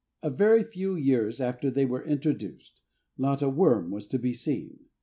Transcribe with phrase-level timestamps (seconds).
[0.23, 2.81] A very few years after they were introduced
[3.19, 4.85] not a worm was to be seen.